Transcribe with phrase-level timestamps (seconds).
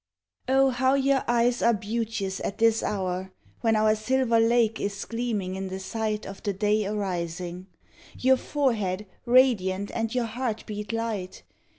[0.47, 0.71] Oh!
[0.71, 5.67] how your eyes are beauteous at this hour When our silver lake is gleaming in
[5.67, 7.67] the sight Of the day arising;
[8.17, 11.43] Your forehead radiant and your heart beat light.